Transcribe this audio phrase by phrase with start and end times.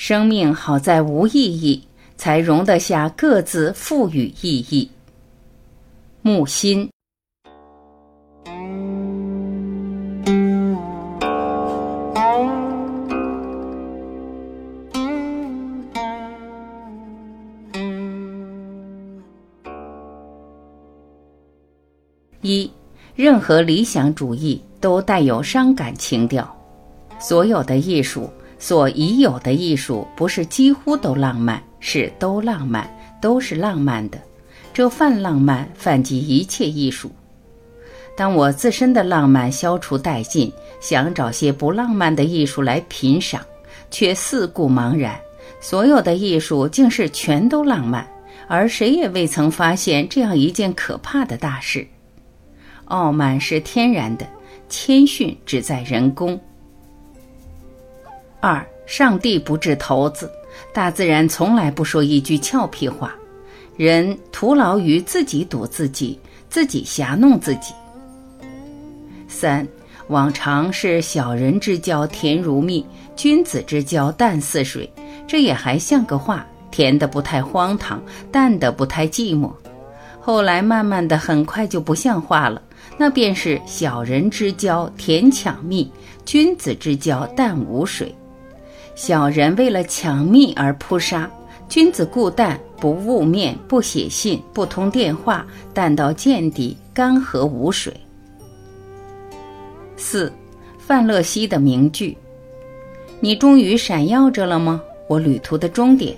[0.00, 1.82] 生命好在无意义，
[2.16, 4.88] 才容得下各自赋予意义。
[6.22, 6.88] 木心。
[22.40, 22.70] 一，
[23.16, 26.48] 任何理想主义都带有伤感情调。
[27.18, 32.88] 所有的艺术，所已有的艺术，不是几乎都浪漫，是都浪漫，
[33.20, 34.18] 都是浪漫的。
[34.72, 37.10] 这泛浪漫，泛及一切艺术。
[38.16, 43.40] 当我自身的浪漫消除殆尽，想找些不浪漫的艺术来品赏，
[43.90, 45.18] 却四顾茫然，
[45.60, 48.06] 所有的艺术竟是全都浪漫，
[48.48, 51.86] 而谁也未曾发现这样一件可怕的大事。
[52.86, 54.26] 傲慢是天然的，
[54.68, 56.40] 谦逊只在人工。
[58.40, 60.30] 二，上帝不掷骰子，
[60.72, 63.14] 大自然从来不说一句俏皮话，
[63.76, 67.74] 人徒劳于自己赌自己，自己瞎弄自己。
[69.26, 69.66] 三，
[70.06, 72.86] 往常是小人之交甜如蜜，
[73.16, 74.88] 君子之交淡似水，
[75.26, 79.50] 这也还像个话，甜的不太荒唐，淡的不太寂寞。
[80.20, 82.62] 后来慢慢的，很快就不像话了，
[82.96, 85.90] 那便是小人之交甜抢蜜，
[86.24, 88.14] 君子之交淡无水。
[88.98, 91.30] 小人为了抢蜜而扑杀，
[91.68, 97.94] 君子固淡，不雾面，不写信，不通电话，淡到见底，干涸无水。
[99.96, 100.32] 四，
[100.80, 102.18] 范乐西的名句
[103.22, 104.82] ：“你终于闪耀着了吗？
[105.06, 106.16] 我旅途的终点。”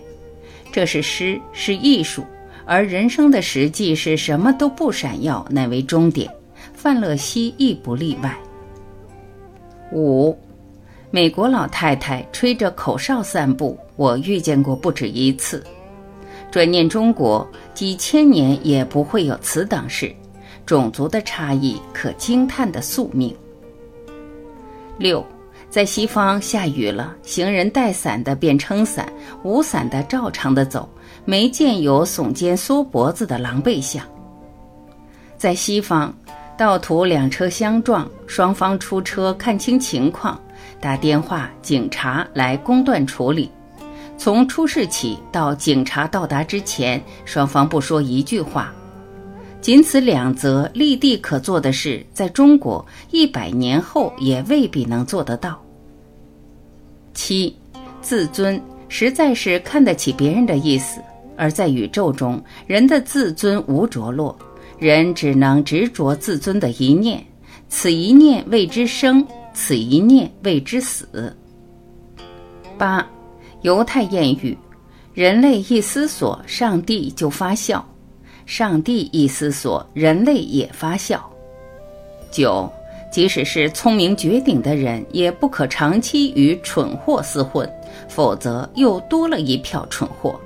[0.72, 2.24] 这是诗，是艺术，
[2.64, 6.32] 而人生的实际是什么都不闪耀，乃为终点。
[6.72, 8.34] 范乐西亦不例外。
[9.92, 10.34] 五。
[11.12, 15.64] 美国老太太吹着口哨散步，我遇见过不止一次。
[16.52, 20.14] 转念中国，几千年也不会有此等事。
[20.64, 23.34] 种族的差异，可惊叹的宿命。
[24.98, 25.24] 六，
[25.68, 29.12] 在西方下雨了，行人带伞的便撑伞，
[29.42, 30.88] 无伞的照常的走，
[31.24, 34.04] 没见有耸肩缩脖子的狼狈相。
[35.36, 36.14] 在西方，
[36.60, 40.38] 道途两车相撞，双方出车看清情况。
[40.78, 43.50] 打电话，警察来公断处理。
[44.18, 48.70] 从出事起到警察到达之前，双方不说一句话。
[49.62, 55.58] 仅此两则立地可做的事，在中国一百年后也未必能做得到。
[57.14, 57.56] 七，
[58.02, 58.60] 自尊
[58.90, 61.00] 实在是看得起别人的意思，
[61.38, 64.38] 而在宇宙中，人的自尊无着落，
[64.80, 67.22] 人只能执着自尊的一念，
[67.68, 69.24] 此一念谓之生。
[69.52, 71.36] 此一念谓之死。
[72.78, 73.06] 八，
[73.62, 74.56] 犹太谚语：
[75.12, 77.84] 人类一思索，上帝就发笑；
[78.46, 81.28] 上帝一思索，人类也发笑。
[82.30, 82.72] 九，
[83.12, 87.68] 即使是聪明绝顶的人，也不可长期与蠢货厮混，
[88.08, 90.40] 否则又多了一票蠢货。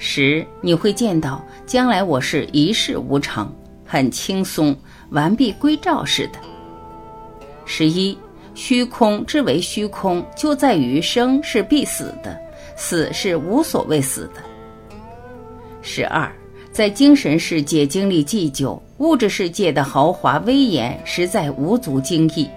[0.00, 3.52] 十，你会见到，将来我是一事无成，
[3.84, 4.74] 很轻松，
[5.10, 6.38] 完璧归赵似的。
[7.64, 8.16] 十一，
[8.54, 12.40] 虚空之为虚空，就在于生是必死的，
[12.76, 14.40] 死是无所谓死的。
[15.82, 16.30] 十二，
[16.70, 22.48] 在精神世界经历既久，物质世界的豪华威严实在无足惊异。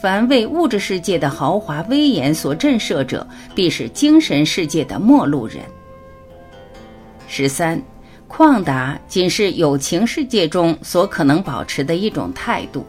[0.00, 5.58] 凡为物质世界的豪华威严所震慑者，必是精神世界的陌路人。
[7.30, 7.80] 十三，
[8.26, 12.84] 旷达仅是友情世界中所可能保持的一种态度。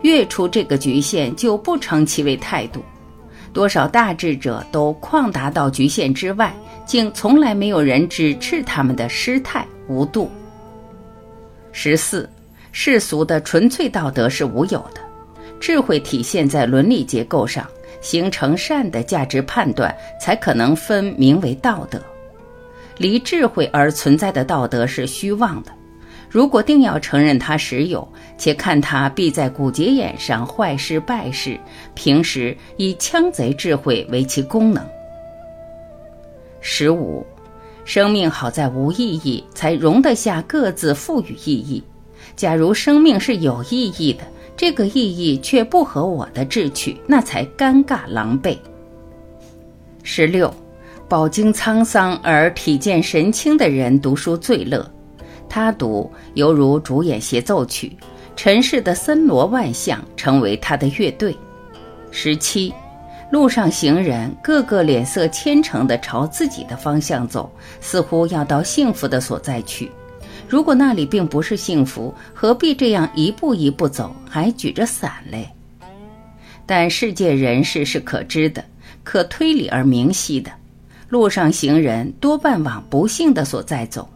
[0.00, 2.82] 越出这个局限，就不称其为态度。
[3.52, 6.52] 多少大智者都旷达到局限之外，
[6.84, 10.30] 竟从来没有人指斥他们的失态无度。
[11.70, 12.28] 十四，
[12.72, 15.00] 世俗的纯粹道德是无有的，
[15.60, 17.66] 智慧体现在伦理结构上，
[18.00, 22.02] 形成善的价值判断，才可能分名为道德。
[22.96, 25.72] 离智慧而存在的道德是虚妄的。
[26.30, 28.06] 如果定要承认它实有，
[28.36, 31.58] 且看它必在骨节眼上坏事败事，
[31.94, 34.84] 平时以枪贼智慧为其功能。
[36.60, 37.24] 十五，
[37.84, 41.82] 生命好在无意义，才容得下各自赋予意义。
[42.34, 44.24] 假如生命是有意义的，
[44.56, 48.58] 这个意义却不合我的志趣，那才尴尬狼狈。
[50.02, 50.52] 十六，
[51.08, 54.84] 饱经沧桑而体健神清的人读书最乐。
[55.48, 57.96] 他读犹如主演协奏曲，
[58.34, 61.36] 尘世的森罗万象成为他的乐队。
[62.10, 62.72] 十七，
[63.30, 69.90] 路上行人个个脸色虔诚地朝自己的方向走，似乎要到幸福的所在去。
[70.48, 75.48] 如果那里并不是幸福，何必这样一步一步走，还举着伞嘞？
[76.66, 78.64] 但世界人事是可知的，
[79.02, 80.50] 可推理而明晰的。
[81.08, 84.08] 路上行人多半往不幸的所在走。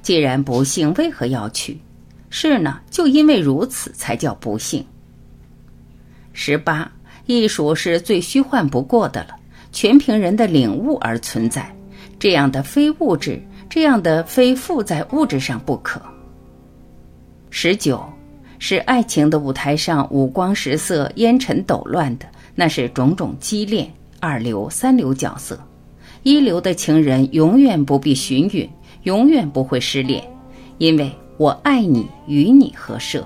[0.00, 1.78] 既然不幸，为何要去？
[2.30, 4.84] 是呢，就因为如此，才叫不幸。
[6.32, 6.90] 十八，
[7.26, 9.36] 艺术是最虚幻不过的了，
[9.72, 11.74] 全凭人的领悟而存在。
[12.18, 16.00] 这样的非物质，这样的非附在物质上不可。
[17.50, 18.04] 十九，
[18.58, 25.58] 是爱情的舞台上五光十色、烟尘抖乱的，那是种种畸恋、二流、三流角色。
[26.22, 28.68] 一流的情人永远不必寻允，
[29.04, 30.22] 永远不会失恋，
[30.78, 31.10] 因为。
[31.38, 33.24] 我爱你，与你何涉？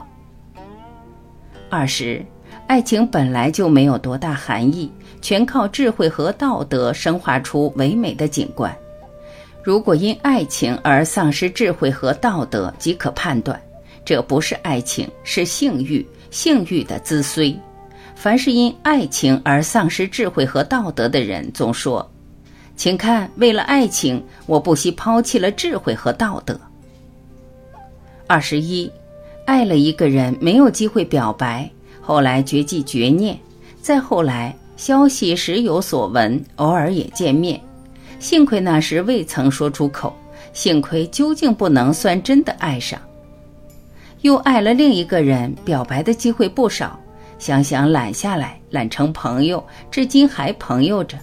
[1.71, 2.23] 二十，
[2.67, 4.93] 爱情本来就没有多大含义，
[5.23, 8.71] 全靠智慧和道德生化出唯美的景观。
[9.65, 13.59] 如果因爱情而丧失智慧和道德，即可判断，
[14.05, 17.59] 这不是爱情，是性欲，性欲的滋衰。
[18.15, 22.07] 凡是因爱情而丧失智慧和道德的人，总说
[22.83, 26.61] ：“请看，为了爱情，我不惜抛弃了智慧和道德。”
[28.27, 28.91] 二十一，
[29.47, 31.71] 爱了一个人没有机会表白，
[32.01, 33.39] 后来绝迹绝念，
[33.81, 37.61] 再后来消息时有所闻，偶尔也见面，
[38.19, 40.13] 幸亏那时未曾说出口，
[40.53, 43.01] 幸亏究竟不能算真的爱上。
[44.23, 46.99] 又爱了另一个人，表白的机会不少，
[47.39, 51.17] 想想揽下来，揽成朋友，至今还朋友着。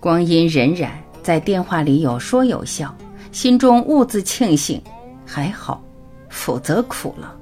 [0.00, 0.88] 光阴荏苒，
[1.22, 2.94] 在电话里有说有笑，
[3.32, 4.80] 心中兀自庆幸，
[5.26, 5.82] 还好。
[6.30, 7.34] 否则苦了。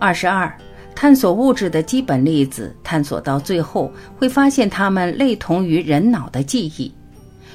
[0.00, 0.52] 二十二，
[0.96, 6.92] 探索物质的基本粒子，探索到最后会发现它们类同于人脑的记忆。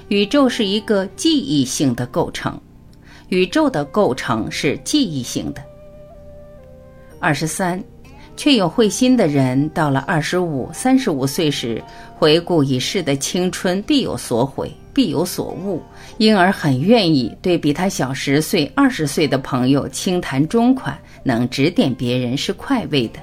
[0.07, 2.59] 宇宙是一个记忆性的构成，
[3.27, 5.61] 宇宙的构成是记忆性的。
[7.19, 7.83] 二十三，
[8.37, 11.83] 却有慧心的人，到了二十五、三十五岁时，
[12.17, 14.71] 回顾已逝的青春，必有所悔。
[14.93, 15.81] 必有所悟，
[16.19, 23.19] 因而很愿意对比他小十岁、二十岁的朋友轻谈中款，能指点别人是快慰的。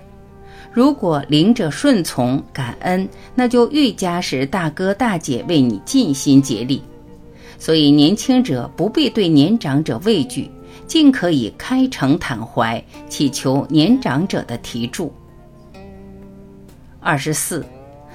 [0.70, 6.82] 如果灵者顺从、感恩，那就愈加使大哥大姐为你尽心竭力。
[7.58, 10.50] 所以年轻者不必对年长者畏惧，
[10.86, 15.10] 尽可以开诚坦怀，祈求年长者的提助。
[17.00, 17.64] 二十四，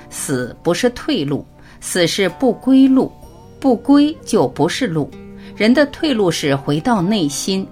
[0.10, 1.46] 死不是退路，
[1.80, 3.12] 死是不归路。
[3.60, 5.10] 不归就不是路，
[5.56, 7.68] 人的退路是回到内心。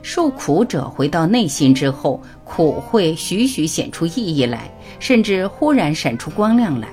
[0.00, 6.88] 受苦者回到内心之后，苦会徐徐显出意义来，甚至忽然闪出光亮来。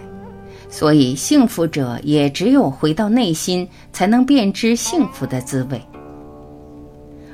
[0.69, 5.81] 所以幸福者也只有回到内心，才能辨知幸福的滋味。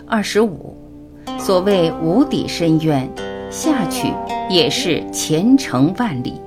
[0.06, 0.78] 二十五，
[1.40, 3.10] 所谓无底深渊，
[3.50, 4.14] 下去
[4.48, 6.40] 也是前程万里。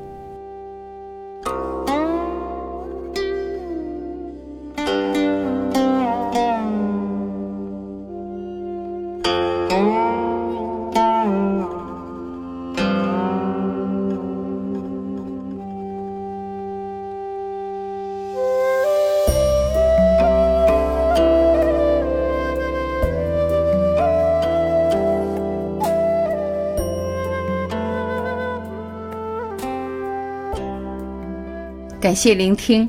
[32.02, 32.88] 感谢聆听，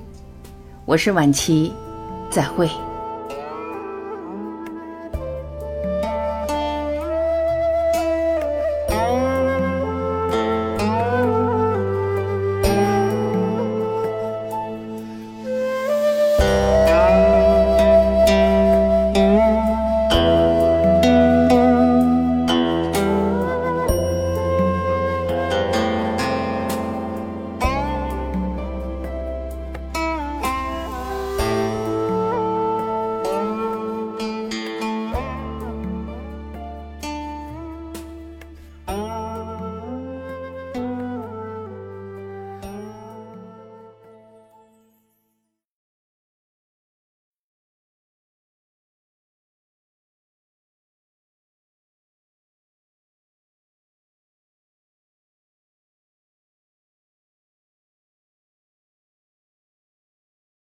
[0.85, 1.71] 我是晚琪，
[2.31, 2.67] 再会。